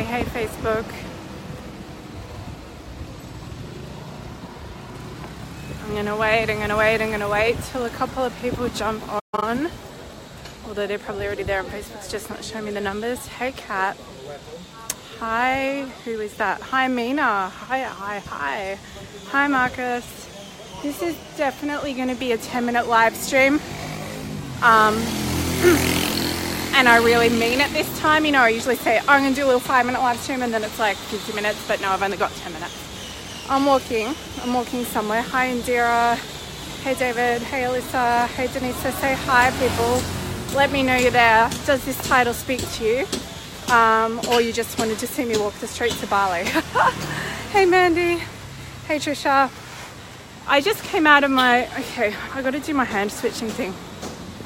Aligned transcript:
Hey, 0.00 0.22
hey, 0.22 0.46
Facebook. 0.46 0.86
I'm 5.84 5.94
gonna 5.94 6.16
wait, 6.16 6.48
I'm 6.48 6.58
gonna 6.58 6.74
wait, 6.74 7.02
I'm 7.02 7.10
gonna 7.10 7.28
wait 7.28 7.58
till 7.64 7.84
a 7.84 7.90
couple 7.90 8.24
of 8.24 8.34
people 8.40 8.66
jump 8.70 9.02
on. 9.34 9.68
Although 10.66 10.86
they're 10.86 10.98
probably 10.98 11.26
already 11.26 11.42
there 11.42 11.58
on 11.58 11.66
Facebook's 11.66 12.10
just 12.10 12.30
not 12.30 12.42
showing 12.42 12.64
me 12.64 12.70
the 12.70 12.80
numbers. 12.80 13.26
Hey, 13.26 13.52
Kat. 13.52 13.98
Hi, 15.18 15.82
who 16.06 16.18
is 16.20 16.34
that? 16.36 16.62
Hi, 16.62 16.88
Mina. 16.88 17.50
Hi, 17.50 17.82
hi, 17.82 18.20
hi. 18.20 18.78
Hi, 19.26 19.48
Marcus. 19.48 20.06
This 20.82 21.02
is 21.02 21.14
definitely 21.36 21.92
to 22.08 22.14
be 22.14 22.32
a 22.32 22.38
10 22.38 22.64
minute 22.64 22.88
live 22.88 23.14
stream. 23.14 23.60
Um, 24.62 24.96
and 26.80 26.88
I 26.88 26.96
really 27.04 27.28
mean 27.28 27.60
it 27.60 27.70
this 27.74 27.98
time. 27.98 28.24
You 28.24 28.32
know, 28.32 28.40
I 28.40 28.48
usually 28.48 28.74
say, 28.74 29.00
I'm 29.06 29.22
going 29.22 29.34
to 29.34 29.38
do 29.38 29.44
a 29.44 29.48
little 29.48 29.60
five 29.60 29.84
minute 29.84 30.00
live 30.00 30.18
stream 30.18 30.40
and 30.40 30.50
then 30.52 30.64
it's 30.64 30.78
like 30.78 30.96
50 30.96 31.34
minutes, 31.34 31.62
but 31.68 31.78
no, 31.82 31.90
I've 31.90 32.02
only 32.02 32.16
got 32.16 32.32
10 32.32 32.54
minutes. 32.54 32.74
I'm 33.50 33.66
walking. 33.66 34.14
I'm 34.42 34.54
walking 34.54 34.86
somewhere. 34.86 35.20
Hi, 35.20 35.48
Indira. 35.48 36.16
Hey, 36.82 36.94
David. 36.94 37.42
Hey, 37.42 37.64
Alyssa. 37.64 38.28
Hey, 38.28 38.46
Denise. 38.46 38.76
Say 38.76 39.12
hi, 39.12 39.50
people. 39.60 40.00
Let 40.56 40.72
me 40.72 40.82
know 40.82 40.96
you're 40.96 41.10
there. 41.10 41.50
Does 41.66 41.84
this 41.84 41.98
title 42.08 42.32
speak 42.32 42.66
to 42.76 42.84
you? 42.84 43.06
Um, 43.70 44.18
or 44.30 44.40
you 44.40 44.50
just 44.50 44.78
wanted 44.78 44.98
to 45.00 45.06
see 45.06 45.26
me 45.26 45.36
walk 45.36 45.52
the 45.56 45.66
streets 45.66 46.02
of 46.02 46.08
Bali. 46.08 46.44
hey, 47.52 47.66
Mandy. 47.66 48.22
Hey, 48.86 48.96
Trisha. 48.96 49.50
I 50.48 50.62
just 50.62 50.82
came 50.84 51.06
out 51.06 51.24
of 51.24 51.30
my. 51.30 51.66
Okay, 51.78 52.14
I 52.32 52.40
got 52.40 52.52
to 52.52 52.60
do 52.60 52.72
my 52.72 52.84
hand 52.84 53.12
switching 53.12 53.50
thing. 53.50 53.74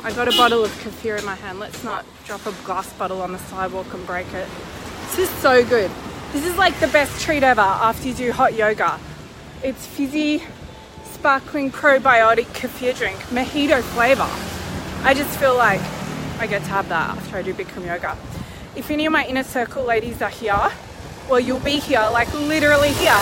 I 0.05 0.13
got 0.13 0.29
a 0.29 0.37
bottle 0.37 0.63
of 0.63 0.71
kefir 0.83 1.19
in 1.19 1.25
my 1.25 1.35
hand. 1.35 1.59
Let's 1.59 1.83
not 1.83 2.05
drop 2.27 2.45
a 2.45 2.53
glass 2.67 2.93
bottle 2.93 3.23
on 3.23 3.33
the 3.33 3.39
sidewalk 3.39 3.91
and 3.95 4.07
break 4.07 4.27
it. 4.35 4.47
This 5.07 5.21
is 5.21 5.31
so 5.41 5.65
good. 5.65 5.91
This 6.35 6.45
is 6.45 6.59
like 6.59 6.79
the 6.79 6.89
best 6.89 7.23
treat 7.23 7.43
ever 7.43 7.63
after 7.63 8.09
you 8.09 8.15
do 8.15 8.31
hot 8.31 8.53
yoga. 8.53 9.01
It's 9.63 9.87
fizzy, 9.87 10.43
sparkling 11.05 11.73
probiotic 11.73 12.45
kefir 12.53 12.95
drink, 12.95 13.17
mojito 13.31 13.81
flavor. 13.81 14.29
I 15.09 15.15
just 15.15 15.39
feel 15.39 15.57
like 15.57 15.81
I 16.39 16.49
get 16.49 16.63
to 16.65 16.69
have 16.69 16.91
that 16.91 17.17
after 17.17 17.39
I 17.39 17.43
do 17.43 17.55
Bikram 17.55 17.87
yoga. 17.87 18.19
If 18.77 18.91
any 18.91 19.07
of 19.07 19.13
my 19.13 19.25
inner 19.25 19.43
circle 19.43 19.85
ladies 19.85 20.21
are 20.21 20.29
here, 20.29 20.71
well, 21.31 21.41
you'll 21.41 21.61
be 21.61 21.79
here, 21.79 22.07
like 22.13 22.31
literally 22.35 22.93
here, 22.93 23.17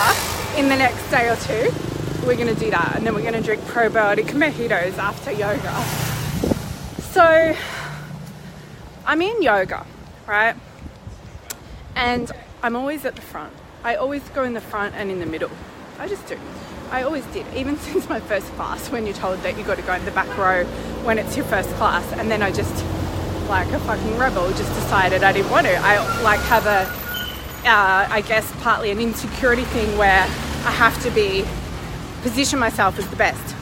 in 0.57 0.67
the 0.67 0.75
next 0.75 1.09
day 1.09 1.29
or 1.29 1.37
two. 1.37 1.73
We're 2.27 2.35
gonna 2.35 2.55
do 2.55 2.69
that, 2.71 2.95
and 2.97 3.07
then 3.07 3.15
we're 3.15 3.23
gonna 3.23 3.41
drink 3.41 3.61
probiotic 3.61 4.25
mojitos 4.31 4.97
after 4.97 5.31
yoga. 5.31 6.12
So, 7.13 7.55
I'm 9.05 9.21
in 9.21 9.43
yoga, 9.43 9.85
right? 10.25 10.55
And 11.95 12.31
I'm 12.63 12.75
always 12.75 13.05
at 13.05 13.13
the 13.15 13.21
front. 13.21 13.53
I 13.83 13.93
always 13.93 14.27
go 14.29 14.43
in 14.43 14.55
the 14.55 14.61
front 14.61 14.95
and 14.95 15.11
in 15.11 15.19
the 15.19 15.27
middle. 15.27 15.51
I 15.99 16.07
just 16.07 16.25
do. 16.25 16.39
I 16.89 17.03
always 17.03 17.23
did, 17.27 17.45
even 17.55 17.77
since 17.91 18.09
my 18.09 18.19
first 18.19 18.47
class, 18.53 18.89
when 18.89 19.05
you're 19.05 19.13
told 19.13 19.41
that 19.41 19.59
you 19.59 19.63
got 19.63 19.77
to 19.77 19.83
go 19.83 19.93
in 19.93 20.03
the 20.05 20.11
back 20.11 20.35
row 20.39 20.65
when 21.03 21.19
it's 21.19 21.37
your 21.37 21.45
first 21.45 21.69
class, 21.75 22.03
and 22.13 22.31
then 22.31 22.41
I 22.41 22.51
just, 22.51 22.83
like 23.47 23.71
a 23.73 23.79
fucking 23.81 24.17
rebel, 24.17 24.49
just 24.53 24.73
decided 24.73 25.23
I 25.23 25.33
didn't 25.33 25.51
want 25.51 25.67
to. 25.67 25.75
I 25.75 26.23
like 26.23 26.39
have 26.39 26.65
a, 26.65 26.89
uh, 27.69 28.07
I 28.09 28.21
guess, 28.21 28.51
partly 28.63 28.89
an 28.89 28.99
insecurity 28.99 29.65
thing 29.65 29.99
where 29.99 30.23
I 30.23 30.71
have 30.71 30.99
to 31.03 31.11
be, 31.11 31.45
position 32.23 32.57
myself 32.57 32.97
as 32.97 33.07
the 33.09 33.17
best, 33.17 33.55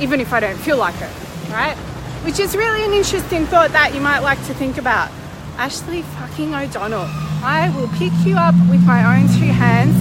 even 0.00 0.20
if 0.20 0.32
I 0.32 0.38
don't 0.38 0.58
feel 0.58 0.76
like 0.76 0.94
it, 1.00 1.10
right? 1.50 1.76
Which 2.26 2.40
is 2.40 2.56
really 2.56 2.84
an 2.84 2.92
interesting 2.92 3.46
thought 3.46 3.70
that 3.70 3.94
you 3.94 4.00
might 4.00 4.18
like 4.18 4.44
to 4.46 4.54
think 4.54 4.78
about. 4.78 5.12
Ashley 5.58 6.02
fucking 6.02 6.56
O'Donnell. 6.56 7.06
I 7.40 7.72
will 7.76 7.86
pick 7.96 8.12
you 8.26 8.34
up 8.34 8.56
with 8.68 8.84
my 8.84 9.16
own 9.16 9.28
two 9.28 9.46
hands, 9.46 9.96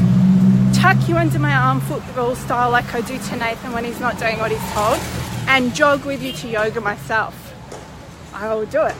tuck 0.75 0.97
you 1.07 1.17
under 1.17 1.37
my 1.37 1.53
arm 1.55 1.81
football 1.81 2.33
style 2.33 2.71
like 2.71 2.95
I 2.95 3.01
do 3.01 3.19
to 3.19 3.35
Nathan 3.35 3.73
when 3.73 3.85
he's 3.85 3.99
not 3.99 4.17
doing 4.17 4.39
what 4.39 4.49
he's 4.49 4.73
told, 4.73 4.97
and 5.47 5.75
jog 5.75 6.03
with 6.03 6.23
you 6.23 6.31
to 6.31 6.47
yoga 6.47 6.81
myself. 6.81 7.35
I 8.33 8.55
will 8.55 8.65
do 8.65 8.81
it. 8.81 8.95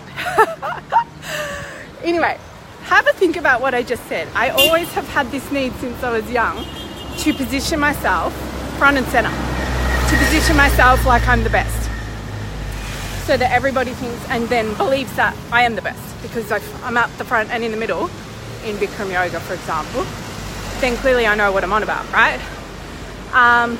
anyway, 2.04 2.38
have 2.84 3.08
a 3.08 3.14
think 3.14 3.38
about 3.38 3.60
what 3.60 3.74
I 3.74 3.82
just 3.82 4.06
said. 4.06 4.28
I 4.36 4.50
always 4.50 4.94
have 4.94 5.08
had 5.10 5.32
this 5.32 5.52
need 5.52 5.74
since 5.78 6.04
I 6.04 6.12
was 6.12 6.30
young 6.30 6.64
to 7.18 7.34
position 7.34 7.80
myself 7.80 8.36
front 8.78 8.98
and 8.98 9.08
center, 9.08 9.32
to 9.32 10.18
position 10.24 10.56
myself 10.56 11.04
like 11.08 11.28
I'm 11.28 11.44
the 11.44 11.50
best 11.50 11.85
so 13.26 13.36
that 13.36 13.52
everybody 13.52 13.92
thinks 13.92 14.24
and 14.30 14.48
then 14.50 14.72
believes 14.76 15.16
that 15.16 15.36
I 15.52 15.64
am 15.64 15.76
the 15.76 15.82
best 15.82 16.22
because 16.22 16.52
I'm 16.84 16.96
at 16.96 17.10
the 17.18 17.26
front 17.26 17.50
and 17.50 17.64
in 17.64 17.72
the 17.72 17.78
middle 17.78 18.04
in 18.66 18.76
Bikram 18.78 19.12
yoga, 19.12 19.40
for 19.40 19.56
example, 19.56 20.06
then 20.80 20.96
clearly 20.98 21.26
I 21.26 21.34
know 21.34 21.52
what 21.52 21.64
I'm 21.64 21.74
on 21.74 21.82
about, 21.82 22.12
right? 22.14 22.40
Um, 23.34 23.80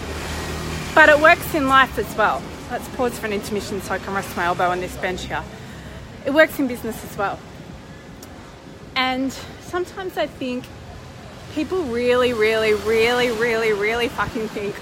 but 0.96 1.10
it 1.10 1.20
works 1.20 1.54
in 1.54 1.68
life 1.68 2.00
as 2.00 2.16
well. 2.16 2.42
Let's 2.72 2.88
pause 2.90 3.20
for 3.20 3.28
an 3.28 3.34
intermission 3.34 3.82
so 3.82 3.94
I 3.94 4.00
can 4.00 4.16
rest 4.16 4.36
my 4.36 4.46
elbow 4.46 4.70
on 4.70 4.82
this 4.82 4.96
bench 4.98 5.26
here. 5.26 5.44
It 6.26 6.34
works 6.34 6.58
in 6.58 6.68
business 6.68 7.04
as 7.04 7.16
well. 7.16 7.38
And 8.96 9.32
sometimes 9.62 10.18
I 10.18 10.26
think 10.26 10.66
people 11.54 11.84
really, 11.84 12.34
really, 12.34 12.74
really, 12.74 13.30
really, 13.30 13.74
really 13.74 14.08
fucking 14.08 14.48
think 14.48 14.76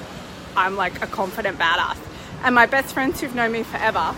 I'm 0.56 0.78
like 0.78 1.02
a 1.04 1.08
confident 1.08 1.58
badass. 1.58 1.98
And 2.44 2.56
my 2.56 2.66
best 2.66 2.94
friends 2.94 3.20
who've 3.20 3.36
known 3.36 3.52
me 3.52 3.64
forever 3.64 4.16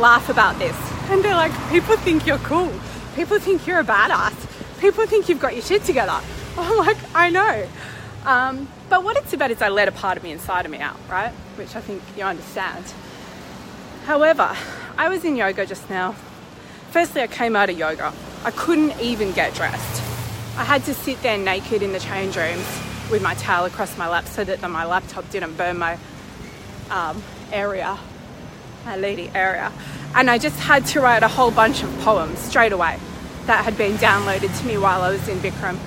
laugh 0.00 0.28
about 0.30 0.58
this. 0.58 0.76
And 1.10 1.22
they're 1.22 1.34
like, 1.34 1.52
people 1.70 1.96
think 1.98 2.26
you're 2.26 2.38
cool. 2.38 2.72
People 3.14 3.38
think 3.38 3.66
you're 3.66 3.80
a 3.80 3.84
badass. 3.84 4.34
People 4.80 5.06
think 5.06 5.28
you've 5.28 5.40
got 5.40 5.52
your 5.54 5.62
shit 5.62 5.84
together. 5.84 6.18
I'm 6.58 6.78
like, 6.78 6.96
I 7.14 7.28
know. 7.28 7.68
Um, 8.24 8.68
but 8.88 9.04
what 9.04 9.16
it's 9.16 9.32
about 9.32 9.50
is 9.50 9.62
I 9.62 9.68
let 9.68 9.88
a 9.88 9.92
part 9.92 10.16
of 10.16 10.22
me 10.22 10.32
inside 10.32 10.64
of 10.64 10.72
me 10.72 10.78
out, 10.78 10.96
right? 11.08 11.32
Which 11.56 11.76
I 11.76 11.80
think 11.80 12.02
you 12.16 12.24
understand. 12.24 12.84
However, 14.06 14.56
I 14.96 15.08
was 15.08 15.24
in 15.24 15.36
yoga 15.36 15.66
just 15.66 15.88
now. 15.90 16.12
Firstly, 16.90 17.22
I 17.22 17.26
came 17.26 17.54
out 17.54 17.70
of 17.70 17.78
yoga. 17.78 18.12
I 18.44 18.50
couldn't 18.50 18.98
even 19.00 19.32
get 19.32 19.54
dressed. 19.54 20.02
I 20.56 20.64
had 20.64 20.84
to 20.84 20.94
sit 20.94 21.22
there 21.22 21.38
naked 21.38 21.82
in 21.82 21.92
the 21.92 22.00
change 22.00 22.36
rooms 22.36 22.66
with 23.10 23.22
my 23.22 23.34
towel 23.34 23.66
across 23.66 23.96
my 23.96 24.08
lap 24.08 24.26
so 24.26 24.44
that 24.44 24.60
my 24.68 24.84
laptop 24.84 25.28
didn't 25.30 25.56
burn 25.56 25.78
my 25.78 25.98
um, 26.90 27.22
area 27.52 27.98
lady 28.96 29.30
area. 29.34 29.72
And 30.14 30.30
I 30.30 30.38
just 30.38 30.58
had 30.58 30.86
to 30.86 31.00
write 31.00 31.22
a 31.22 31.28
whole 31.28 31.50
bunch 31.50 31.82
of 31.82 31.98
poems 32.00 32.38
straight 32.38 32.72
away 32.72 32.98
that 33.46 33.64
had 33.64 33.76
been 33.76 33.96
downloaded 33.96 34.56
to 34.60 34.66
me 34.66 34.78
while 34.78 35.02
I 35.02 35.10
was 35.10 35.26
in 35.28 35.38
Bikram 35.38 35.78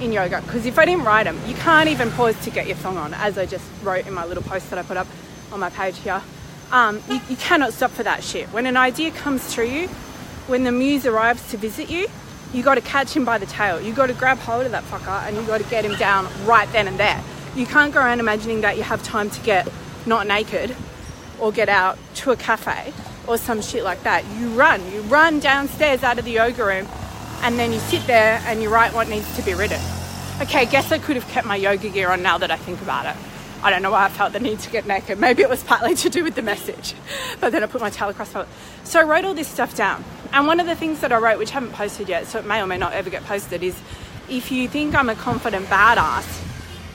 in 0.00 0.12
yoga. 0.12 0.40
Because 0.42 0.66
if 0.66 0.78
I 0.78 0.84
didn't 0.84 1.04
write 1.04 1.24
them, 1.24 1.38
you 1.46 1.54
can't 1.54 1.88
even 1.88 2.10
pause 2.10 2.38
to 2.44 2.50
get 2.50 2.66
your 2.66 2.76
song 2.76 2.96
on, 2.96 3.14
as 3.14 3.38
I 3.38 3.46
just 3.46 3.64
wrote 3.82 4.06
in 4.06 4.14
my 4.14 4.24
little 4.24 4.42
post 4.42 4.70
that 4.70 4.78
I 4.78 4.82
put 4.82 4.96
up 4.96 5.06
on 5.52 5.60
my 5.60 5.70
page 5.70 5.98
here. 5.98 6.22
Um, 6.70 7.02
you, 7.08 7.20
you 7.28 7.36
cannot 7.36 7.72
stop 7.72 7.90
for 7.90 8.02
that 8.02 8.24
shit. 8.24 8.48
When 8.48 8.66
an 8.66 8.76
idea 8.76 9.10
comes 9.10 9.44
through 9.44 9.66
you, 9.68 9.88
when 10.48 10.64
the 10.64 10.72
muse 10.72 11.06
arrives 11.06 11.48
to 11.50 11.56
visit 11.56 11.90
you, 11.90 12.08
you 12.52 12.62
got 12.62 12.74
to 12.74 12.80
catch 12.80 13.14
him 13.14 13.24
by 13.24 13.38
the 13.38 13.46
tail. 13.46 13.80
You 13.80 13.92
got 13.92 14.06
to 14.06 14.14
grab 14.14 14.38
hold 14.38 14.66
of 14.66 14.72
that 14.72 14.84
fucker 14.84 15.26
and 15.26 15.36
you 15.36 15.42
got 15.44 15.58
to 15.58 15.70
get 15.70 15.84
him 15.84 15.96
down 15.96 16.28
right 16.44 16.70
then 16.72 16.88
and 16.88 16.98
there. 16.98 17.22
You 17.54 17.66
can't 17.66 17.92
go 17.92 18.00
around 18.00 18.20
imagining 18.20 18.62
that 18.62 18.76
you 18.76 18.82
have 18.82 19.02
time 19.02 19.30
to 19.30 19.40
get 19.42 19.68
not 20.06 20.26
naked 20.26 20.74
or 21.38 21.52
get 21.52 21.68
out 21.68 21.98
to 22.16 22.30
a 22.30 22.36
cafe 22.36 22.92
or 23.26 23.38
some 23.38 23.62
shit 23.62 23.84
like 23.84 24.02
that. 24.02 24.24
You 24.38 24.48
run, 24.50 24.80
you 24.92 25.00
run 25.02 25.40
downstairs 25.40 26.02
out 26.02 26.18
of 26.18 26.24
the 26.24 26.32
yoga 26.32 26.64
room 26.64 26.88
and 27.42 27.58
then 27.58 27.72
you 27.72 27.78
sit 27.80 28.06
there 28.06 28.42
and 28.46 28.62
you 28.62 28.68
write 28.68 28.94
what 28.94 29.08
needs 29.08 29.36
to 29.36 29.42
be 29.42 29.54
written. 29.54 29.80
Okay, 30.40 30.66
guess 30.66 30.90
I 30.92 30.98
could 30.98 31.16
have 31.16 31.26
kept 31.28 31.46
my 31.46 31.56
yoga 31.56 31.88
gear 31.88 32.10
on 32.10 32.22
now 32.22 32.38
that 32.38 32.50
I 32.50 32.56
think 32.56 32.80
about 32.82 33.06
it. 33.06 33.16
I 33.62 33.70
don't 33.70 33.82
know 33.82 33.92
why 33.92 34.06
I 34.06 34.08
felt 34.08 34.32
the 34.32 34.40
need 34.40 34.58
to 34.60 34.70
get 34.70 34.86
naked. 34.86 35.20
Maybe 35.20 35.42
it 35.42 35.48
was 35.48 35.62
partly 35.62 35.94
to 36.02 36.10
do 36.10 36.24
with 36.24 36.34
the 36.34 36.42
message. 36.42 36.94
But 37.40 37.52
then 37.52 37.62
I 37.62 37.66
put 37.66 37.80
my 37.80 37.90
towel 37.90 38.10
across 38.10 38.34
my 38.34 38.46
So 38.82 39.00
I 39.00 39.04
wrote 39.04 39.24
all 39.24 39.34
this 39.34 39.48
stuff 39.48 39.76
down. 39.76 40.04
And 40.32 40.46
one 40.46 40.58
of 40.58 40.66
the 40.66 40.74
things 40.74 41.00
that 41.00 41.12
I 41.12 41.18
wrote, 41.18 41.38
which 41.38 41.50
I 41.50 41.54
haven't 41.54 41.72
posted 41.72 42.08
yet, 42.08 42.26
so 42.26 42.38
it 42.38 42.46
may 42.46 42.60
or 42.60 42.66
may 42.66 42.78
not 42.78 42.92
ever 42.92 43.10
get 43.10 43.22
posted, 43.24 43.62
is 43.62 43.80
if 44.28 44.50
you 44.50 44.66
think 44.66 44.94
I'm 44.94 45.08
a 45.08 45.14
confident 45.14 45.66
badass, 45.66 46.42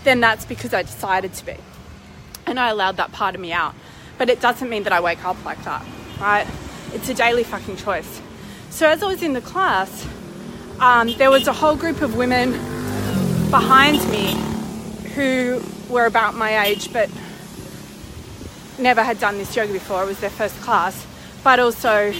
then 0.04 0.20
that's 0.20 0.46
because 0.46 0.74
I 0.74 0.82
decided 0.82 1.34
to 1.36 1.46
be. 1.46 1.56
And 2.46 2.60
I 2.60 2.70
allowed 2.70 2.98
that 2.98 3.12
part 3.12 3.36
of 3.36 3.42
me 3.42 3.54
out 3.54 3.76
but 4.18 4.30
it 4.30 4.42
doesn't 4.42 4.70
mean 4.70 4.84
that 4.84 4.94
I 4.94 5.00
wake 5.00 5.24
up 5.26 5.44
like 5.46 5.64
that, 5.64 5.86
right? 6.20 6.48
It's 6.94 7.10
a 7.10 7.14
daily 7.14 7.44
fucking 7.44 7.78
choice. 7.78 8.22
So 8.70 8.88
as 8.88 9.04
I 9.04 9.08
was 9.08 9.24
in 9.24 9.34
the 9.34 9.42
class, 9.42 10.08
um, 10.80 11.14
there 11.18 11.32
was 11.32 11.48
a 11.48 11.54
whole 11.54 11.76
group 11.76 12.02
of 12.02 12.16
women 12.16 12.52
behind 13.50 13.98
me 14.10 14.36
who 15.16 15.62
were 15.90 16.06
about 16.06 16.36
my 16.36 16.66
age 16.66 16.92
but 16.92 17.10
never 18.78 19.04
had 19.04 19.20
done 19.20 19.38
this 19.38 19.56
yoga 19.56 19.74
before. 19.74 20.04
It 20.04 20.08
was 20.08 20.20
their 20.20 20.30
first 20.30 20.56
class, 20.62 21.06
but 21.44 21.60
also, 21.60 22.14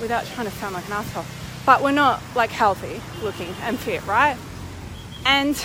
without 0.00 0.24
trying 0.26 0.46
to 0.46 0.52
sound 0.52 0.74
like 0.74 0.86
an 0.86 0.92
asshole, 0.92 1.24
but 1.64 1.82
we're 1.82 1.90
not 1.92 2.22
like 2.34 2.50
healthy 2.50 3.00
looking 3.22 3.52
and 3.62 3.78
fit, 3.78 4.06
right? 4.06 4.36
And 5.24 5.56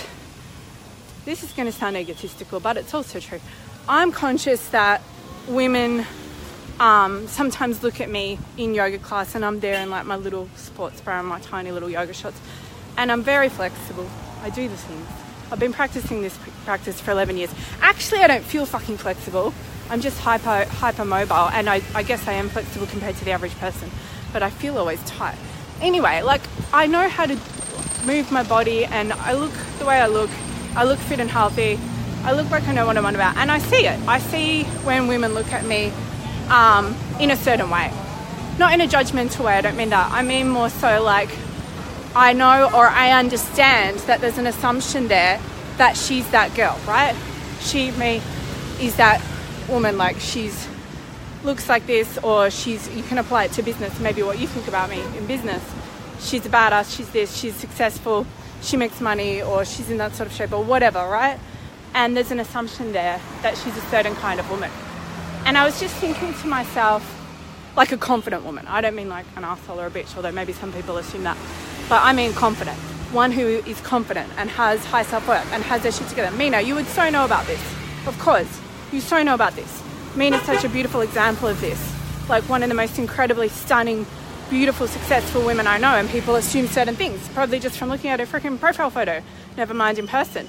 this 1.24 1.44
is 1.44 1.52
going 1.52 1.66
to 1.66 1.72
sound 1.72 1.96
egotistical, 1.96 2.58
but 2.58 2.76
it's 2.76 2.94
also 2.94 3.20
true. 3.20 3.40
I'm 3.88 4.10
conscious 4.10 4.68
that 4.70 5.02
women 5.48 6.06
um, 6.80 7.26
sometimes 7.28 7.82
look 7.82 8.00
at 8.00 8.10
me 8.10 8.38
in 8.56 8.74
yoga 8.74 8.98
class 8.98 9.34
and 9.34 9.44
I'm 9.44 9.60
there 9.60 9.80
in 9.80 9.90
like 9.90 10.06
my 10.06 10.16
little 10.16 10.48
sports 10.56 11.00
bra 11.00 11.20
and 11.20 11.28
my 11.28 11.40
tiny 11.40 11.70
little 11.70 11.90
yoga 11.90 12.12
shorts 12.12 12.40
and 12.96 13.10
I'm 13.10 13.22
very 13.22 13.48
flexible. 13.48 14.08
I 14.42 14.50
do 14.50 14.68
the 14.68 14.76
things. 14.76 15.06
I've 15.50 15.58
been 15.58 15.72
practicing 15.72 16.22
this 16.22 16.38
practice 16.64 17.00
for 17.00 17.10
11 17.10 17.36
years. 17.36 17.54
Actually, 17.80 18.20
I 18.20 18.26
don't 18.26 18.44
feel 18.44 18.64
fucking 18.64 18.96
flexible. 18.96 19.52
I'm 19.90 20.00
just 20.00 20.18
hyper 20.18 20.64
hyper 20.70 21.04
mobile, 21.04 21.50
and 21.52 21.68
I, 21.68 21.82
I 21.94 22.02
guess 22.02 22.26
I 22.26 22.32
am 22.32 22.48
flexible 22.48 22.86
compared 22.86 23.16
to 23.16 23.24
the 23.24 23.32
average 23.32 23.54
person, 23.58 23.90
but 24.32 24.42
I 24.42 24.48
feel 24.48 24.78
always 24.78 25.02
tight. 25.04 25.36
Anyway, 25.82 26.22
like 26.22 26.40
I 26.72 26.86
know 26.86 27.08
how 27.08 27.26
to 27.26 27.34
move 28.06 28.32
my 28.32 28.42
body, 28.42 28.86
and 28.86 29.12
I 29.12 29.34
look 29.34 29.52
the 29.78 29.84
way 29.84 30.00
I 30.00 30.06
look. 30.06 30.30
I 30.74 30.84
look 30.84 30.98
fit 30.98 31.20
and 31.20 31.30
healthy. 31.30 31.78
I 32.24 32.32
look 32.32 32.50
like 32.50 32.66
I 32.68 32.72
know 32.72 32.86
what 32.86 32.96
I'm 32.96 33.04
on 33.04 33.14
about, 33.14 33.36
and 33.36 33.50
I 33.50 33.58
see 33.58 33.86
it. 33.86 33.98
I 34.08 34.18
see 34.18 34.64
when 34.84 35.08
women 35.08 35.34
look 35.34 35.52
at 35.52 35.64
me 35.66 35.92
um, 36.48 36.96
in 37.18 37.30
a 37.30 37.36
certain 37.36 37.68
way, 37.70 37.92
not 38.58 38.72
in 38.72 38.80
a 38.80 38.86
judgmental 38.86 39.44
way. 39.44 39.54
I 39.54 39.60
don't 39.60 39.76
mean 39.76 39.90
that. 39.90 40.10
I 40.12 40.22
mean 40.22 40.48
more 40.48 40.70
so 40.70 41.02
like 41.02 41.30
I 42.14 42.34
know 42.34 42.70
or 42.74 42.86
I 42.86 43.12
understand 43.12 43.98
that 44.00 44.20
there's 44.20 44.38
an 44.38 44.46
assumption 44.46 45.08
there 45.08 45.40
that 45.78 45.96
she's 45.96 46.30
that 46.30 46.54
girl, 46.54 46.78
right? 46.86 47.16
She, 47.60 47.90
me, 47.92 48.20
is 48.80 48.96
that 48.96 49.22
woman. 49.68 49.96
Like 49.96 50.20
she's 50.20 50.68
looks 51.42 51.68
like 51.68 51.86
this, 51.86 52.18
or 52.18 52.50
she's. 52.50 52.88
You 52.94 53.02
can 53.02 53.18
apply 53.18 53.44
it 53.44 53.52
to 53.52 53.62
business. 53.62 53.98
Maybe 53.98 54.22
what 54.22 54.38
you 54.38 54.46
think 54.46 54.68
about 54.68 54.90
me 54.90 55.00
in 55.16 55.26
business. 55.26 55.62
She's 56.20 56.44
a 56.46 56.50
badass. 56.50 56.94
She's 56.94 57.10
this. 57.10 57.36
She's 57.36 57.54
successful. 57.54 58.26
She 58.60 58.76
makes 58.76 59.00
money, 59.00 59.42
or 59.42 59.64
she's 59.64 59.90
in 59.90 59.98
that 59.98 60.14
sort 60.14 60.28
of 60.28 60.34
shape, 60.34 60.52
or 60.52 60.62
whatever, 60.62 61.00
right? 61.00 61.38
And 61.94 62.16
there's 62.16 62.30
an 62.30 62.40
assumption 62.40 62.92
there 62.92 63.20
that 63.42 63.56
she's 63.58 63.76
a 63.76 63.82
certain 63.82 64.14
kind 64.16 64.40
of 64.40 64.50
woman. 64.50 64.70
And 65.44 65.58
I 65.58 65.64
was 65.64 65.78
just 65.78 65.94
thinking 65.96 66.32
to 66.34 66.46
myself, 66.46 67.18
like 67.76 67.92
a 67.92 67.96
confident 67.96 68.44
woman. 68.44 68.66
I 68.66 68.80
don't 68.80 68.94
mean 68.94 69.08
like 69.08 69.26
an 69.36 69.44
asshole 69.44 69.80
or 69.80 69.86
a 69.86 69.90
bitch, 69.90 70.16
although 70.16 70.32
maybe 70.32 70.52
some 70.52 70.72
people 70.72 70.96
assume 70.98 71.24
that 71.24 71.36
but 71.88 72.02
I 72.02 72.12
mean 72.12 72.32
confident. 72.32 72.78
One 73.12 73.32
who 73.32 73.46
is 73.46 73.78
confident 73.82 74.32
and 74.38 74.48
has 74.48 74.82
high 74.86 75.02
self 75.02 75.28
worth 75.28 75.46
and 75.52 75.62
has 75.64 75.82
their 75.82 75.92
shit 75.92 76.08
together. 76.08 76.34
Mina, 76.34 76.62
you 76.62 76.74
would 76.74 76.86
so 76.86 77.10
know 77.10 77.24
about 77.24 77.46
this. 77.46 77.60
Of 78.06 78.18
course, 78.18 78.60
you 78.90 79.00
so 79.00 79.22
know 79.22 79.34
about 79.34 79.54
this. 79.56 79.82
Mina's 80.16 80.42
such 80.42 80.64
a 80.64 80.68
beautiful 80.70 81.02
example 81.02 81.48
of 81.48 81.60
this. 81.60 81.78
Like 82.28 82.48
one 82.48 82.62
of 82.62 82.70
the 82.70 82.74
most 82.74 82.98
incredibly 82.98 83.48
stunning, 83.48 84.06
beautiful, 84.48 84.86
successful 84.86 85.44
women 85.44 85.66
I 85.66 85.78
know, 85.78 85.88
and 85.88 86.08
people 86.08 86.36
assume 86.36 86.66
certain 86.66 86.96
things, 86.96 87.28
probably 87.30 87.58
just 87.58 87.76
from 87.76 87.90
looking 87.90 88.10
at 88.10 88.20
her 88.20 88.26
freaking 88.26 88.58
profile 88.58 88.88
photo, 88.88 89.22
never 89.56 89.74
mind 89.74 89.98
in 89.98 90.08
person. 90.08 90.48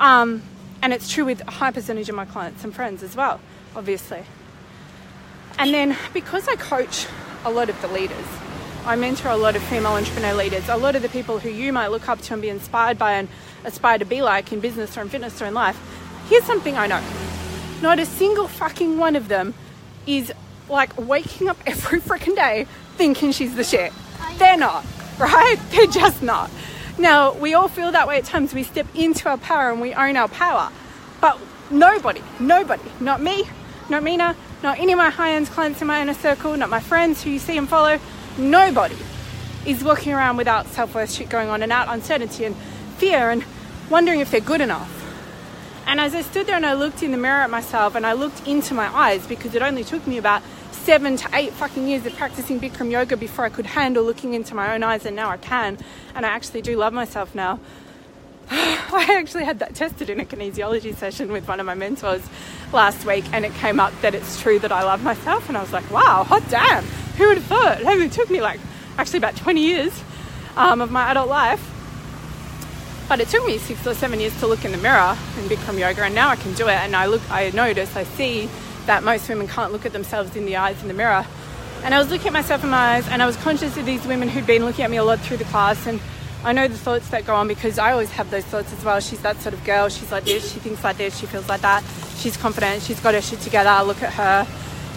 Um, 0.00 0.42
and 0.84 0.92
it's 0.92 1.10
true 1.10 1.24
with 1.24 1.40
a 1.48 1.50
high 1.50 1.70
percentage 1.70 2.10
of 2.10 2.14
my 2.14 2.26
clients 2.26 2.62
and 2.62 2.74
friends 2.74 3.02
as 3.02 3.16
well, 3.16 3.40
obviously. 3.74 4.22
And 5.58 5.72
then 5.72 5.96
because 6.12 6.46
I 6.46 6.56
coach 6.56 7.06
a 7.46 7.50
lot 7.50 7.70
of 7.70 7.80
the 7.80 7.88
leaders, 7.88 8.26
I 8.84 8.94
mentor 8.94 9.30
a 9.30 9.36
lot 9.36 9.56
of 9.56 9.62
female 9.62 9.92
entrepreneur 9.92 10.34
leaders, 10.34 10.68
a 10.68 10.76
lot 10.76 10.94
of 10.94 11.00
the 11.00 11.08
people 11.08 11.38
who 11.38 11.48
you 11.48 11.72
might 11.72 11.86
look 11.86 12.06
up 12.06 12.20
to 12.20 12.34
and 12.34 12.42
be 12.42 12.50
inspired 12.50 12.98
by 12.98 13.12
and 13.12 13.30
aspire 13.64 13.96
to 13.96 14.04
be 14.04 14.20
like 14.20 14.52
in 14.52 14.60
business 14.60 14.94
or 14.98 15.00
in 15.00 15.08
fitness 15.08 15.40
or 15.40 15.46
in 15.46 15.54
life. 15.54 15.80
Here's 16.28 16.44
something 16.44 16.76
I 16.76 16.86
know 16.86 17.02
not 17.80 17.98
a 17.98 18.04
single 18.04 18.46
fucking 18.46 18.98
one 18.98 19.16
of 19.16 19.28
them 19.28 19.54
is 20.06 20.32
like 20.68 20.96
waking 20.98 21.48
up 21.48 21.56
every 21.66 21.98
freaking 21.98 22.36
day 22.36 22.66
thinking 22.96 23.32
she's 23.32 23.56
the 23.56 23.64
shit. 23.64 23.90
They're 24.36 24.58
not, 24.58 24.84
right? 25.18 25.56
They're 25.70 25.86
just 25.86 26.22
not. 26.22 26.50
Now, 26.98 27.32
we 27.34 27.54
all 27.54 27.68
feel 27.68 27.92
that 27.92 28.06
way 28.06 28.18
at 28.18 28.24
times. 28.24 28.54
We 28.54 28.62
step 28.62 28.86
into 28.94 29.28
our 29.28 29.38
power 29.38 29.70
and 29.70 29.80
we 29.80 29.94
own 29.94 30.16
our 30.16 30.28
power. 30.28 30.70
But 31.20 31.40
nobody, 31.70 32.22
nobody, 32.38 32.90
not 33.00 33.20
me, 33.20 33.44
not 33.88 34.02
Mina, 34.02 34.36
not 34.62 34.78
any 34.78 34.92
of 34.92 34.98
my 34.98 35.10
high 35.10 35.32
end 35.32 35.48
clients 35.48 35.80
in 35.80 35.88
my 35.88 36.00
inner 36.00 36.14
circle, 36.14 36.56
not 36.56 36.70
my 36.70 36.80
friends 36.80 37.22
who 37.22 37.30
you 37.30 37.38
see 37.38 37.58
and 37.58 37.68
follow, 37.68 37.98
Nobody 38.36 38.96
is 39.64 39.84
walking 39.84 40.12
around 40.12 40.36
without 40.36 40.66
self 40.66 40.92
worth 40.96 41.12
shit 41.12 41.28
going 41.28 41.48
on 41.48 41.62
and 41.62 41.70
out 41.70 41.86
uncertainty 41.88 42.44
and 42.44 42.56
fear 42.98 43.30
and 43.30 43.44
wondering 43.88 44.18
if 44.18 44.32
they're 44.32 44.40
good 44.40 44.60
enough. 44.60 44.90
And 45.86 46.00
as 46.00 46.16
I 46.16 46.22
stood 46.22 46.46
there 46.48 46.56
and 46.56 46.66
I 46.66 46.72
looked 46.72 47.04
in 47.04 47.12
the 47.12 47.16
mirror 47.16 47.42
at 47.42 47.50
myself 47.50 47.94
and 47.94 48.04
I 48.04 48.14
looked 48.14 48.44
into 48.48 48.74
my 48.74 48.86
eyes 48.86 49.24
because 49.24 49.54
it 49.54 49.62
only 49.62 49.84
took 49.84 50.04
me 50.06 50.18
about 50.18 50.42
seven 50.84 51.16
to 51.16 51.28
eight 51.34 51.52
fucking 51.52 51.88
years 51.88 52.06
of 52.06 52.14
practicing 52.16 52.60
Bikram 52.60 52.90
yoga 52.90 53.16
before 53.16 53.44
I 53.44 53.48
could 53.48 53.66
handle 53.66 54.04
looking 54.04 54.34
into 54.34 54.54
my 54.54 54.74
own 54.74 54.82
eyes, 54.82 55.04
and 55.04 55.16
now 55.16 55.30
I 55.30 55.36
can. 55.36 55.78
And 56.14 56.24
I 56.24 56.28
actually 56.28 56.62
do 56.62 56.76
love 56.76 56.92
myself 56.92 57.34
now. 57.34 57.58
I 58.50 59.16
actually 59.18 59.44
had 59.44 59.58
that 59.58 59.74
tested 59.74 60.10
in 60.10 60.20
a 60.20 60.24
kinesiology 60.24 60.94
session 60.94 61.32
with 61.32 61.48
one 61.48 61.58
of 61.58 61.66
my 61.66 61.74
mentors 61.74 62.22
last 62.72 63.04
week, 63.04 63.24
and 63.32 63.44
it 63.44 63.54
came 63.54 63.80
up 63.80 63.92
that 64.02 64.14
it's 64.14 64.40
true 64.40 64.58
that 64.60 64.70
I 64.70 64.84
love 64.84 65.02
myself. 65.02 65.48
And 65.48 65.58
I 65.58 65.62
was 65.62 65.72
like, 65.72 65.90
wow, 65.90 66.22
hot 66.24 66.42
damn 66.48 66.84
who 67.16 67.28
would 67.28 67.38
have 67.38 67.46
thought? 67.46 67.80
It 67.80 67.86
only 67.86 68.08
took 68.08 68.30
me 68.30 68.40
like 68.40 68.60
actually 68.98 69.18
about 69.18 69.36
20 69.36 69.60
years 69.60 70.02
um, 70.56 70.80
of 70.80 70.90
my 70.90 71.10
adult 71.10 71.28
life. 71.28 71.70
But 73.08 73.20
it 73.20 73.28
took 73.28 73.44
me 73.44 73.58
six 73.58 73.86
or 73.86 73.94
seven 73.94 74.18
years 74.18 74.38
to 74.40 74.46
look 74.46 74.64
in 74.64 74.72
the 74.72 74.78
mirror 74.78 75.16
in 75.38 75.44
Bikram 75.44 75.78
yoga, 75.78 76.04
and 76.04 76.14
now 76.14 76.30
I 76.30 76.36
can 76.36 76.54
do 76.54 76.68
it. 76.68 76.74
And 76.74 76.96
I 76.96 77.06
look, 77.06 77.20
I 77.30 77.50
notice, 77.50 77.94
I 77.96 78.04
see 78.04 78.48
that 78.86 79.02
most 79.02 79.28
women 79.28 79.48
can't 79.48 79.72
look 79.72 79.86
at 79.86 79.92
themselves 79.92 80.36
in 80.36 80.46
the 80.46 80.56
eyes 80.56 80.80
in 80.82 80.88
the 80.88 80.94
mirror. 80.94 81.26
And 81.82 81.94
I 81.94 81.98
was 81.98 82.10
looking 82.10 82.28
at 82.28 82.32
myself 82.32 82.64
in 82.64 82.70
my 82.70 82.96
eyes, 82.96 83.08
and 83.08 83.22
I 83.22 83.26
was 83.26 83.36
conscious 83.36 83.76
of 83.76 83.84
these 83.84 84.06
women 84.06 84.28
who'd 84.28 84.46
been 84.46 84.64
looking 84.64 84.84
at 84.84 84.90
me 84.90 84.96
a 84.96 85.04
lot 85.04 85.20
through 85.20 85.36
the 85.36 85.44
class. 85.44 85.86
And 85.86 86.00
I 86.44 86.52
know 86.52 86.66
the 86.66 86.78
thoughts 86.78 87.08
that 87.10 87.26
go 87.26 87.34
on 87.34 87.48
because 87.48 87.78
I 87.78 87.92
always 87.92 88.10
have 88.12 88.30
those 88.30 88.44
thoughts 88.44 88.72
as 88.72 88.84
well. 88.84 89.00
She's 89.00 89.20
that 89.22 89.40
sort 89.42 89.54
of 89.54 89.64
girl. 89.64 89.88
She's 89.88 90.10
like 90.10 90.24
this. 90.24 90.52
She 90.52 90.60
thinks 90.60 90.82
like 90.82 90.96
this. 90.96 91.18
She 91.18 91.26
feels 91.26 91.48
like 91.48 91.60
that. 91.60 91.84
She's 92.16 92.36
confident. 92.36 92.82
She's 92.82 93.00
got 93.00 93.14
her 93.14 93.20
shit 93.20 93.40
together. 93.40 93.84
Look 93.84 94.02
at 94.02 94.12
her, 94.14 94.46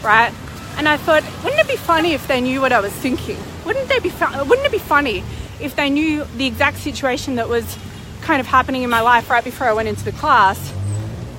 right? 0.04 0.34
And 0.78 0.88
I 0.88 0.98
thought, 0.98 1.24
wouldn't 1.44 1.60
it 1.60 1.68
be 1.68 1.76
funny 1.76 2.14
if 2.14 2.28
they 2.28 2.40
knew 2.40 2.62
what 2.62 2.72
I 2.72 2.80
was 2.80 2.94
thinking? 2.94 3.38
Wouldn't 3.66 3.90
they 3.90 4.00
be? 4.00 4.10
wouldn't 4.10 4.66
it 4.66 4.72
be 4.72 4.78
funny 4.78 5.24
if 5.60 5.76
they 5.76 5.90
knew 5.90 6.24
the 6.36 6.46
exact 6.46 6.78
situation 6.78 7.36
that 7.36 7.50
was 7.50 7.78
kind 8.22 8.40
of 8.40 8.46
happening 8.46 8.84
in 8.84 8.90
my 8.90 9.02
life 9.02 9.30
right 9.30 9.44
before 9.44 9.68
I 9.68 9.74
went 9.74 9.88
into 9.88 10.06
the 10.06 10.12
class, 10.12 10.74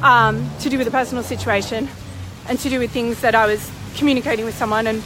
um, 0.03 0.51
to 0.61 0.69
do 0.69 0.79
with 0.79 0.87
a 0.87 0.91
personal 0.91 1.23
situation, 1.23 1.89
and 2.49 2.59
to 2.61 2.71
do 2.71 2.79
with 2.79 2.91
things 2.91 3.21
that 3.21 3.35
I 3.35 3.47
was 3.47 3.71
communicating 3.97 4.45
with 4.45 4.57
someone 4.57 4.87
and 4.87 5.03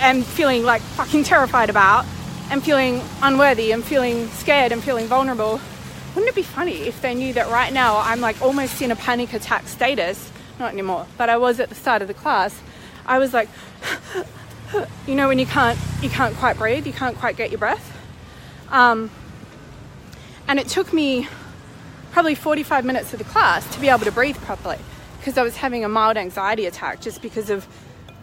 and 0.00 0.24
feeling 0.24 0.62
like 0.62 0.82
fucking 0.82 1.24
terrified 1.24 1.70
about, 1.70 2.04
and 2.50 2.62
feeling 2.62 3.00
unworthy, 3.22 3.72
and 3.72 3.82
feeling 3.84 4.28
scared, 4.28 4.72
and 4.72 4.82
feeling 4.82 5.06
vulnerable. 5.06 5.60
Wouldn't 6.14 6.28
it 6.28 6.34
be 6.34 6.42
funny 6.42 6.82
if 6.82 7.00
they 7.00 7.14
knew 7.14 7.32
that 7.34 7.48
right 7.50 7.72
now 7.72 7.98
I'm 7.98 8.20
like 8.20 8.42
almost 8.42 8.82
in 8.82 8.90
a 8.90 8.96
panic 8.96 9.32
attack 9.32 9.68
status? 9.68 10.30
Not 10.58 10.72
anymore, 10.72 11.06
but 11.16 11.30
I 11.30 11.36
was 11.36 11.60
at 11.60 11.68
the 11.68 11.74
start 11.74 12.02
of 12.02 12.08
the 12.08 12.14
class 12.14 12.60
I 13.10 13.18
was 13.18 13.34
like, 13.34 13.48
you 15.06 15.16
know, 15.16 15.28
when 15.28 15.38
you 15.38 15.46
can't 15.46 15.78
you 16.00 16.08
can't 16.08 16.36
quite 16.36 16.56
breathe, 16.56 16.86
you 16.86 16.92
can't 16.92 17.16
quite 17.18 17.36
get 17.36 17.50
your 17.50 17.58
breath. 17.58 17.96
Um, 18.70 19.10
and 20.46 20.58
it 20.58 20.68
took 20.68 20.92
me 20.92 21.28
probably 22.12 22.34
45 22.34 22.84
minutes 22.84 23.12
of 23.12 23.18
the 23.18 23.24
class 23.24 23.68
to 23.74 23.80
be 23.80 23.88
able 23.88 24.04
to 24.04 24.12
breathe 24.12 24.36
properly 24.36 24.78
because 25.20 25.36
I 25.36 25.42
was 25.42 25.54
having 25.54 25.84
a 25.84 25.88
mild 25.88 26.16
anxiety 26.16 26.64
attack 26.64 27.02
just 27.02 27.20
because 27.20 27.50
of 27.50 27.66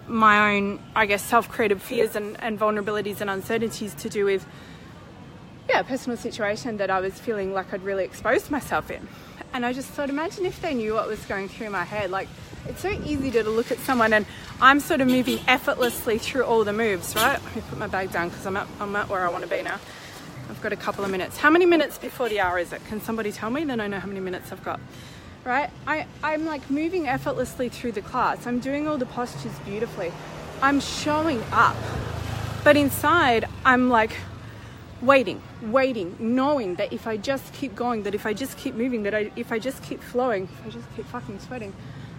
my 0.07 0.55
own, 0.55 0.79
I 0.95 1.05
guess, 1.05 1.23
self-created 1.23 1.79
fears 1.79 2.15
and, 2.15 2.41
and 2.41 2.59
vulnerabilities 2.59 3.21
and 3.21 3.29
uncertainties 3.29 3.93
to 3.95 4.09
do 4.09 4.25
with, 4.25 4.47
yeah, 5.69 5.81
a 5.81 5.83
personal 5.83 6.17
situation 6.17 6.77
that 6.77 6.89
I 6.89 6.99
was 6.99 7.13
feeling 7.19 7.53
like 7.53 7.71
I'd 7.71 7.83
really 7.83 8.03
exposed 8.03 8.49
myself 8.49 8.89
in. 8.89 9.07
And 9.53 9.63
I 9.63 9.73
just 9.73 9.89
thought, 9.89 10.09
imagine 10.09 10.47
if 10.47 10.59
they 10.59 10.73
knew 10.73 10.95
what 10.95 11.07
was 11.07 11.23
going 11.25 11.49
through 11.49 11.69
my 11.69 11.83
head. 11.83 12.09
Like, 12.09 12.29
it's 12.67 12.81
so 12.81 12.89
easy 12.89 13.29
to 13.29 13.43
look 13.43 13.71
at 13.71 13.77
someone 13.79 14.11
and 14.11 14.25
I'm 14.59 14.79
sort 14.79 14.99
of 14.99 15.07
moving 15.07 15.39
effortlessly 15.47 16.17
through 16.17 16.45
all 16.45 16.63
the 16.63 16.73
moves, 16.73 17.15
right? 17.15 17.39
Let 17.43 17.55
me 17.55 17.61
put 17.69 17.77
my 17.77 17.87
bag 17.87 18.11
down 18.11 18.29
because 18.29 18.45
I'm 18.47 18.57
at, 18.57 18.67
I'm 18.79 18.95
at 18.95 19.07
where 19.07 19.23
I 19.25 19.29
want 19.29 19.43
to 19.43 19.49
be 19.49 19.61
now. 19.61 19.79
I've 20.49 20.61
got 20.63 20.73
a 20.73 20.77
couple 20.77 21.05
of 21.05 21.11
minutes. 21.11 21.37
How 21.37 21.51
many 21.51 21.67
minutes 21.67 21.99
before 21.99 22.27
the 22.27 22.39
hour 22.39 22.57
is 22.57 22.73
it? 22.73 22.83
Can 22.85 23.01
somebody 23.01 23.31
tell 23.31 23.51
me? 23.51 23.65
Then 23.65 23.79
I 23.79 23.87
know 23.87 23.99
how 23.99 24.07
many 24.07 24.19
minutes 24.19 24.51
I've 24.51 24.63
got. 24.63 24.79
Right? 25.47 25.69
I, 25.87 26.05
I'm 26.21 26.45
like 26.45 26.69
moving 26.69 27.07
effortlessly 27.07 27.69
through 27.69 27.93
the 27.93 28.01
class. 28.01 28.45
I'm 28.45 28.59
doing 28.59 28.85
all 28.85 28.97
the 28.97 29.05
postures 29.05 29.57
beautifully. 29.59 30.11
I'm 30.61 30.81
showing 30.81 31.41
up. 31.53 31.77
But 32.65 32.75
inside, 32.75 33.45
I'm 33.63 33.87
like 33.87 34.11
waiting, 35.01 35.41
waiting, 35.61 36.17
knowing 36.19 36.75
that 36.75 36.91
if 36.91 37.07
I 37.07 37.15
just 37.15 37.53
keep 37.53 37.75
going, 37.75 38.03
that 38.03 38.13
if 38.13 38.25
I 38.25 38.33
just 38.33 38.57
keep 38.57 38.75
moving, 38.75 39.03
that 39.03 39.15
I, 39.15 39.31
if 39.37 39.53
I 39.53 39.57
just 39.57 39.81
keep 39.83 40.03
flowing, 40.03 40.49
if 40.51 40.67
I 40.67 40.69
just 40.69 40.95
keep 40.97 41.05
fucking 41.05 41.39
sweating, 41.39 41.73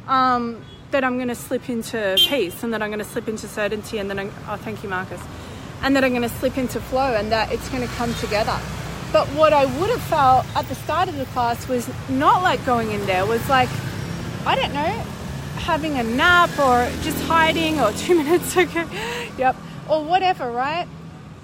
um, 0.07 0.65
that 0.91 1.05
I'm 1.05 1.17
going 1.17 1.29
to 1.29 1.35
slip 1.35 1.69
into 1.69 2.17
peace 2.31 2.63
and 2.63 2.73
that 2.73 2.81
I'm 2.81 2.89
going 2.89 2.99
to 2.99 3.05
slip 3.05 3.29
into 3.29 3.47
certainty 3.47 3.99
and 3.99 4.09
then 4.09 4.19
I'm, 4.19 4.33
oh, 4.49 4.57
thank 4.57 4.83
you, 4.83 4.89
Marcus, 4.89 5.21
and 5.83 5.95
that 5.97 6.03
I'm 6.03 6.13
going 6.13 6.23
to 6.23 6.31
slip 6.31 6.57
into 6.57 6.81
flow 6.81 7.15
and 7.15 7.31
that 7.31 7.53
it's 7.53 7.69
going 7.69 7.87
to 7.87 7.95
come 7.97 8.15
together. 8.15 8.59
But 9.13 9.27
what 9.29 9.53
I 9.53 9.65
would 9.65 9.91
have 9.91 10.03
felt 10.03 10.45
at 10.55 10.69
the 10.69 10.75
start 10.75 11.09
of 11.09 11.17
the 11.17 11.25
class 11.27 11.67
was 11.67 11.89
not 12.09 12.43
like 12.43 12.65
going 12.67 12.91
in 12.91 13.05
there, 13.07 13.25
was 13.25 13.49
like, 13.49 13.71
I 14.45 14.55
don't 14.55 14.73
know, 14.75 15.05
having 15.57 15.99
a 15.99 16.03
nap 16.03 16.51
or 16.59 16.91
just 17.03 17.21
hiding 17.25 17.81
or 17.81 17.93
two 18.05 18.17
minutes, 18.17 18.57
okay, 18.57 18.85
yep, 19.39 19.57
or 19.89 20.05
whatever, 20.05 20.51
right? 20.51 20.87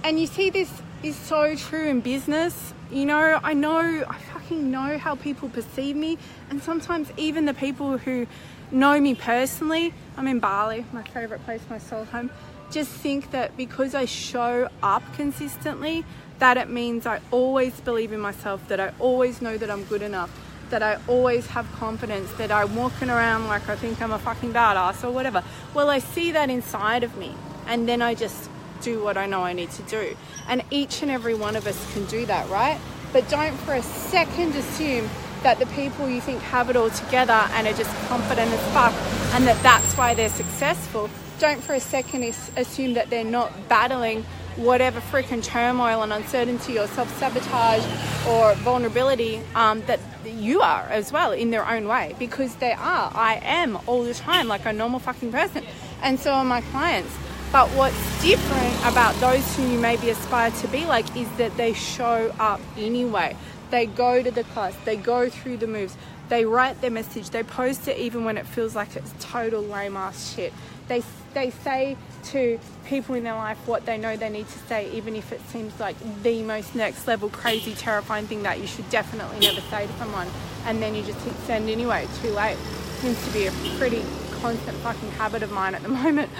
And 0.02 0.20
you 0.20 0.26
see, 0.26 0.50
this 0.50 0.70
is 1.02 1.16
so 1.16 1.54
true 1.54 1.88
in 1.88 2.00
business. 2.00 2.74
You 2.90 3.06
know, 3.06 3.40
I 3.42 3.54
know, 3.54 4.04
I 4.08 4.18
fucking 4.18 4.70
know 4.70 4.98
how 4.98 5.14
people 5.14 5.48
perceive 5.48 5.96
me, 5.96 6.18
and 6.50 6.62
sometimes 6.62 7.10
even 7.16 7.46
the 7.46 7.54
people 7.54 7.96
who 7.96 8.26
know 8.70 9.00
me 9.00 9.14
personally. 9.14 9.94
I'm 10.16 10.28
in 10.28 10.38
Bali, 10.38 10.84
my 10.92 11.02
favorite 11.02 11.44
place, 11.44 11.62
my 11.70 11.78
soul 11.78 12.04
home. 12.04 12.30
Just 12.70 12.90
think 12.90 13.30
that 13.30 13.56
because 13.56 13.94
I 13.94 14.04
show 14.04 14.68
up 14.82 15.02
consistently, 15.14 16.04
that 16.38 16.56
it 16.56 16.68
means 16.68 17.06
I 17.06 17.20
always 17.30 17.80
believe 17.80 18.12
in 18.12 18.20
myself, 18.20 18.66
that 18.68 18.80
I 18.80 18.92
always 18.98 19.40
know 19.40 19.56
that 19.56 19.70
I'm 19.70 19.84
good 19.84 20.02
enough, 20.02 20.30
that 20.70 20.82
I 20.82 20.98
always 21.06 21.46
have 21.48 21.70
confidence, 21.72 22.32
that 22.32 22.50
I'm 22.50 22.74
walking 22.74 23.10
around 23.10 23.46
like 23.46 23.68
I 23.68 23.76
think 23.76 24.02
I'm 24.02 24.12
a 24.12 24.18
fucking 24.18 24.52
badass 24.52 25.04
or 25.04 25.10
whatever. 25.10 25.42
Well, 25.72 25.88
I 25.88 25.98
see 25.98 26.32
that 26.32 26.50
inside 26.50 27.04
of 27.04 27.16
me, 27.16 27.34
and 27.66 27.88
then 27.88 28.02
I 28.02 28.14
just 28.14 28.50
do 28.82 29.02
what 29.02 29.16
I 29.16 29.26
know 29.26 29.42
I 29.42 29.52
need 29.52 29.70
to 29.72 29.82
do. 29.82 30.16
And 30.48 30.62
each 30.70 31.02
and 31.02 31.10
every 31.10 31.34
one 31.34 31.56
of 31.56 31.66
us 31.66 31.92
can 31.92 32.04
do 32.06 32.26
that, 32.26 32.48
right? 32.50 32.78
But 33.12 33.28
don't 33.28 33.56
for 33.58 33.74
a 33.74 33.82
second 33.82 34.54
assume 34.56 35.08
that 35.44 35.58
the 35.58 35.66
people 35.66 36.08
you 36.08 36.20
think 36.20 36.40
have 36.42 36.70
it 36.70 36.76
all 36.76 36.90
together 36.90 37.46
and 37.52 37.66
are 37.66 37.72
just 37.74 37.94
confident 38.08 38.50
as 38.50 38.72
fuck 38.72 38.92
and 39.34 39.46
that 39.46 39.62
that's 39.62 39.94
why 39.96 40.14
they're 40.14 40.28
successful. 40.30 41.10
Don't 41.38 41.62
for 41.62 41.74
a 41.74 41.80
second 41.80 42.22
assume 42.56 42.94
that 42.94 43.10
they're 43.10 43.24
not 43.24 43.68
battling 43.68 44.24
whatever 44.56 45.00
freaking 45.00 45.42
turmoil 45.42 46.02
and 46.02 46.12
uncertainty 46.12 46.78
or 46.78 46.86
self 46.86 47.12
sabotage 47.18 47.84
or 48.28 48.54
vulnerability 48.56 49.40
um, 49.54 49.82
that 49.82 49.98
you 50.24 50.60
are 50.60 50.86
as 50.90 51.12
well 51.12 51.32
in 51.32 51.50
their 51.50 51.68
own 51.68 51.88
way 51.88 52.14
because 52.18 52.54
they 52.56 52.72
are. 52.72 53.10
I 53.14 53.40
am 53.42 53.78
all 53.86 54.04
the 54.04 54.14
time 54.14 54.48
like 54.48 54.64
a 54.64 54.72
normal 54.72 55.00
fucking 55.00 55.32
person, 55.32 55.64
and 56.02 56.18
so 56.18 56.32
are 56.32 56.44
my 56.44 56.60
clients. 56.60 57.14
But 57.52 57.68
what's 57.70 58.22
different 58.22 58.74
about 58.80 59.14
those 59.20 59.56
who 59.56 59.62
you 59.62 59.78
maybe 59.78 60.10
aspire 60.10 60.50
to 60.50 60.68
be 60.68 60.86
like 60.86 61.16
is 61.16 61.28
that 61.36 61.56
they 61.56 61.72
show 61.72 62.34
up 62.40 62.60
anyway. 62.76 63.36
They 63.70 63.86
go 63.86 64.22
to 64.22 64.30
the 64.30 64.44
class, 64.44 64.74
they 64.84 64.96
go 64.96 65.28
through 65.28 65.58
the 65.58 65.66
moves, 65.66 65.96
they 66.28 66.44
write 66.44 66.80
their 66.80 66.90
message, 66.90 67.30
they 67.30 67.42
post 67.42 67.86
it 67.86 67.96
even 67.98 68.24
when 68.24 68.38
it 68.38 68.46
feels 68.46 68.74
like 68.74 68.96
it's 68.96 69.12
total 69.20 69.62
lame 69.62 69.96
ass 69.96 70.34
shit. 70.34 70.52
They, 70.88 71.02
they 71.34 71.50
say 71.50 71.96
to 72.24 72.58
people 72.86 73.14
in 73.14 73.24
their 73.24 73.34
life 73.34 73.58
what 73.66 73.84
they 73.84 73.98
know 73.98 74.16
they 74.16 74.30
need 74.30 74.48
to 74.48 74.58
say, 74.60 74.90
even 74.92 75.16
if 75.16 75.32
it 75.32 75.40
seems 75.48 75.78
like 75.78 75.96
the 76.22 76.42
most 76.42 76.74
next 76.74 77.06
level, 77.06 77.28
crazy, 77.28 77.74
terrifying 77.74 78.26
thing 78.26 78.42
that 78.44 78.60
you 78.60 78.66
should 78.66 78.88
definitely 78.90 79.38
never 79.40 79.60
say 79.62 79.86
to 79.86 79.92
someone. 79.94 80.28
And 80.64 80.80
then 80.80 80.94
you 80.94 81.02
just 81.02 81.20
hit 81.20 81.34
send 81.46 81.68
anyway, 81.68 82.06
too 82.22 82.30
late. 82.30 82.56
Seems 83.00 83.22
to 83.26 83.32
be 83.32 83.46
a 83.46 83.52
pretty 83.76 84.02
constant 84.40 84.76
fucking 84.78 85.10
habit 85.12 85.42
of 85.42 85.50
mine 85.52 85.74
at 85.74 85.82
the 85.82 85.88
moment 86.02 86.30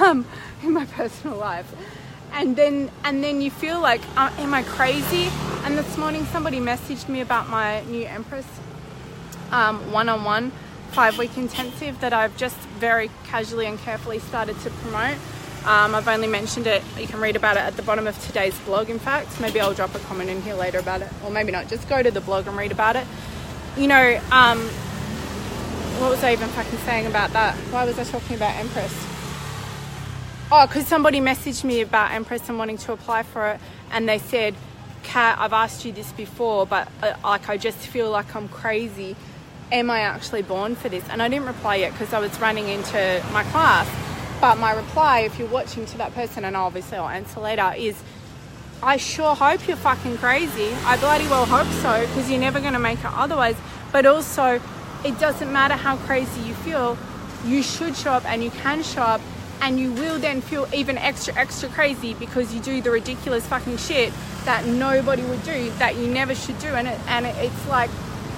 um, 0.00 0.26
in 0.62 0.72
my 0.72 0.86
personal 0.86 1.36
life. 1.36 1.72
And 2.32 2.56
then, 2.56 2.90
and 3.04 3.22
then 3.22 3.40
you 3.40 3.50
feel 3.50 3.80
like, 3.80 4.00
uh, 4.16 4.32
am 4.38 4.54
I 4.54 4.62
crazy? 4.62 5.30
And 5.64 5.76
this 5.76 5.96
morning 5.96 6.24
somebody 6.26 6.58
messaged 6.58 7.08
me 7.08 7.20
about 7.20 7.48
my 7.48 7.82
new 7.82 8.06
Empress 8.06 8.46
one 9.50 10.08
on 10.08 10.24
one 10.24 10.52
five 10.90 11.18
week 11.18 11.36
intensive 11.36 12.00
that 12.00 12.12
I've 12.12 12.36
just 12.36 12.56
very 12.78 13.10
casually 13.24 13.66
and 13.66 13.78
carefully 13.78 14.18
started 14.18 14.58
to 14.60 14.70
promote. 14.70 15.16
Um, 15.64 15.94
I've 15.94 16.08
only 16.08 16.26
mentioned 16.26 16.66
it, 16.66 16.82
you 16.98 17.06
can 17.06 17.20
read 17.20 17.36
about 17.36 17.56
it 17.56 17.60
at 17.60 17.76
the 17.76 17.82
bottom 17.82 18.06
of 18.06 18.18
today's 18.24 18.58
blog, 18.60 18.88
in 18.88 18.98
fact. 18.98 19.40
Maybe 19.40 19.60
I'll 19.60 19.74
drop 19.74 19.94
a 19.94 19.98
comment 20.00 20.30
in 20.30 20.40
here 20.42 20.54
later 20.54 20.78
about 20.78 21.02
it, 21.02 21.08
or 21.24 21.30
maybe 21.30 21.52
not. 21.52 21.68
Just 21.68 21.88
go 21.88 22.02
to 22.02 22.10
the 22.10 22.20
blog 22.20 22.46
and 22.46 22.56
read 22.56 22.72
about 22.72 22.96
it. 22.96 23.06
You 23.76 23.86
know, 23.86 24.20
um, 24.32 24.58
what 26.00 26.10
was 26.10 26.24
I 26.24 26.32
even 26.32 26.48
fucking 26.48 26.78
saying 26.80 27.06
about 27.06 27.32
that? 27.34 27.54
Why 27.70 27.84
was 27.84 27.98
I 27.98 28.04
talking 28.04 28.36
about 28.36 28.54
Empress? 28.56 29.06
Oh, 30.50 30.66
because 30.66 30.86
somebody 30.86 31.20
messaged 31.20 31.62
me 31.62 31.82
about 31.82 32.12
Empress 32.12 32.48
and 32.48 32.58
wanting 32.58 32.78
to 32.78 32.92
apply 32.92 33.22
for 33.22 33.50
it, 33.50 33.60
and 33.92 34.08
they 34.08 34.18
said, 34.18 34.54
Kat, 35.02 35.38
I've 35.38 35.52
asked 35.52 35.84
you 35.84 35.92
this 35.92 36.10
before, 36.12 36.66
but 36.66 36.88
uh, 37.02 37.14
like 37.22 37.48
I 37.48 37.58
just 37.58 37.78
feel 37.78 38.10
like 38.10 38.34
I'm 38.34 38.48
crazy 38.48 39.14
am 39.72 39.90
I 39.90 40.00
actually 40.00 40.42
born 40.42 40.74
for 40.74 40.88
this? 40.88 41.08
And 41.08 41.22
I 41.22 41.28
didn't 41.28 41.46
reply 41.46 41.76
yet 41.76 41.92
because 41.92 42.12
I 42.12 42.18
was 42.18 42.38
running 42.40 42.68
into 42.68 43.22
my 43.32 43.44
class. 43.44 43.88
But 44.40 44.58
my 44.58 44.72
reply, 44.72 45.20
if 45.20 45.38
you're 45.38 45.48
watching 45.48 45.84
to 45.86 45.98
that 45.98 46.14
person, 46.14 46.44
and 46.44 46.56
obviously 46.56 46.96
I'll 46.96 47.08
answer 47.08 47.40
later, 47.40 47.72
is 47.76 48.02
I 48.82 48.96
sure 48.96 49.34
hope 49.34 49.68
you're 49.68 49.76
fucking 49.76 50.16
crazy. 50.18 50.72
I 50.84 50.96
bloody 50.96 51.26
well 51.26 51.44
hope 51.44 51.68
so 51.82 52.06
because 52.06 52.30
you're 52.30 52.40
never 52.40 52.60
going 52.60 52.72
to 52.72 52.78
make 52.78 53.00
it 53.00 53.12
otherwise. 53.12 53.56
But 53.92 54.06
also, 54.06 54.60
it 55.04 55.18
doesn't 55.18 55.52
matter 55.52 55.74
how 55.74 55.96
crazy 55.96 56.40
you 56.40 56.54
feel, 56.54 56.96
you 57.44 57.62
should 57.62 57.96
show 57.96 58.12
up 58.12 58.24
and 58.24 58.42
you 58.42 58.50
can 58.50 58.82
show 58.82 59.02
up 59.02 59.20
and 59.62 59.78
you 59.78 59.92
will 59.92 60.18
then 60.18 60.40
feel 60.40 60.66
even 60.72 60.96
extra, 60.96 61.34
extra 61.36 61.68
crazy 61.68 62.14
because 62.14 62.54
you 62.54 62.60
do 62.60 62.80
the 62.80 62.90
ridiculous 62.90 63.46
fucking 63.46 63.76
shit 63.76 64.12
that 64.46 64.64
nobody 64.66 65.22
would 65.22 65.42
do, 65.42 65.70
that 65.72 65.96
you 65.96 66.06
never 66.06 66.34
should 66.34 66.58
do. 66.60 66.68
And, 66.68 66.88
it, 66.88 66.98
and 67.08 67.26
it, 67.26 67.34
it's 67.38 67.68
like, 67.68 67.90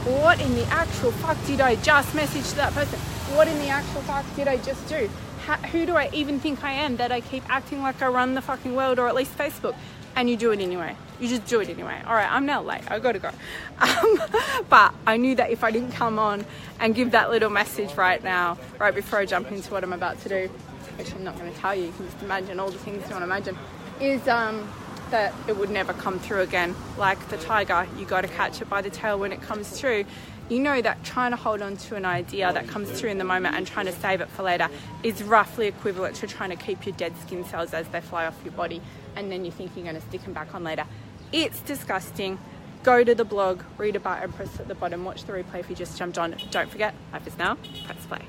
what 0.04 0.40
in 0.40 0.54
the 0.54 0.64
actual 0.66 1.12
fuck 1.12 1.36
did 1.46 1.60
I 1.60 1.76
just 1.76 2.14
message 2.14 2.48
to 2.50 2.56
that 2.56 2.72
person? 2.72 2.98
What 3.36 3.46
in 3.46 3.58
the 3.58 3.68
actual 3.68 4.00
fuck 4.02 4.24
did 4.34 4.48
I 4.48 4.56
just 4.56 4.88
do? 4.88 5.08
How, 5.46 5.56
who 5.56 5.86
do 5.86 5.96
I 5.96 6.10
even 6.12 6.40
think 6.40 6.64
I 6.64 6.72
am 6.72 6.96
that 6.96 7.12
I 7.12 7.20
keep 7.20 7.48
acting 7.48 7.82
like 7.82 8.02
I 8.02 8.08
run 8.08 8.34
the 8.34 8.42
fucking 8.42 8.74
world 8.74 8.98
or 8.98 9.08
at 9.08 9.14
least 9.14 9.36
Facebook? 9.38 9.76
And 10.14 10.28
you 10.28 10.36
do 10.36 10.50
it 10.50 10.60
anyway. 10.60 10.96
You 11.20 11.28
just 11.28 11.46
do 11.46 11.60
it 11.60 11.68
anyway. 11.68 12.00
All 12.06 12.14
right, 12.14 12.30
I'm 12.30 12.46
now 12.46 12.62
late. 12.62 12.82
I 12.90 12.98
gotta 12.98 13.18
go. 13.18 13.30
Um, 13.80 14.20
but 14.68 14.94
I 15.06 15.16
knew 15.16 15.34
that 15.36 15.50
if 15.50 15.64
I 15.64 15.70
didn't 15.70 15.92
come 15.92 16.18
on 16.18 16.44
and 16.78 16.94
give 16.94 17.12
that 17.12 17.30
little 17.30 17.50
message 17.50 17.94
right 17.94 18.22
now, 18.22 18.58
right 18.78 18.94
before 18.94 19.18
I 19.18 19.26
jump 19.26 19.50
into 19.50 19.72
what 19.72 19.82
I'm 19.82 19.92
about 19.92 20.20
to 20.22 20.28
do, 20.28 20.50
which 20.98 21.12
I'm 21.14 21.24
not 21.24 21.38
going 21.38 21.52
to 21.52 21.58
tell 21.58 21.74
you, 21.74 21.86
you 21.86 21.92
can 21.92 22.06
just 22.06 22.22
imagine 22.22 22.60
all 22.60 22.70
the 22.70 22.78
things 22.78 23.02
you 23.08 23.10
want 23.10 23.20
to 23.20 23.24
imagine, 23.24 23.58
is 24.00 24.26
um, 24.28 24.68
that 25.12 25.32
it 25.46 25.56
would 25.56 25.70
never 25.70 25.92
come 25.92 26.18
through 26.18 26.40
again. 26.40 26.74
Like 26.98 27.28
the 27.28 27.36
tiger, 27.36 27.86
you 27.96 28.04
got 28.04 28.22
to 28.22 28.28
catch 28.28 28.60
it 28.60 28.68
by 28.68 28.82
the 28.82 28.90
tail 28.90 29.18
when 29.18 29.30
it 29.30 29.40
comes 29.40 29.68
through. 29.68 30.04
You 30.48 30.58
know 30.58 30.82
that 30.82 31.04
trying 31.04 31.30
to 31.30 31.36
hold 31.36 31.62
on 31.62 31.76
to 31.76 31.94
an 31.94 32.04
idea 32.04 32.52
that 32.52 32.66
comes 32.66 32.90
through 32.90 33.10
in 33.10 33.18
the 33.18 33.24
moment 33.24 33.54
and 33.54 33.66
trying 33.66 33.86
to 33.86 33.92
save 33.92 34.20
it 34.20 34.28
for 34.28 34.42
later 34.42 34.68
is 35.02 35.22
roughly 35.22 35.66
equivalent 35.68 36.16
to 36.16 36.26
trying 36.26 36.50
to 36.50 36.56
keep 36.56 36.84
your 36.84 36.94
dead 36.96 37.16
skin 37.18 37.44
cells 37.44 37.72
as 37.72 37.86
they 37.88 38.00
fly 38.00 38.26
off 38.26 38.38
your 38.44 38.52
body 38.52 38.82
and 39.14 39.30
then 39.30 39.44
you 39.44 39.50
think 39.50 39.70
you're 39.76 39.84
going 39.84 39.94
to 39.94 40.02
stick 40.02 40.22
them 40.22 40.32
back 40.32 40.54
on 40.54 40.64
later. 40.64 40.84
It's 41.30 41.60
disgusting. 41.60 42.38
Go 42.82 43.04
to 43.04 43.14
the 43.14 43.24
blog, 43.24 43.62
read 43.78 43.94
about 43.96 44.22
Empress 44.22 44.58
at 44.58 44.66
the 44.66 44.74
bottom, 44.74 45.04
watch 45.04 45.24
the 45.24 45.32
replay 45.32 45.60
if 45.60 45.70
you 45.70 45.76
just 45.76 45.96
jumped 45.96 46.18
on. 46.18 46.34
Don't 46.50 46.68
forget, 46.68 46.94
life 47.12 47.26
is 47.26 47.38
now. 47.38 47.56
Press 47.86 48.04
play. 48.06 48.20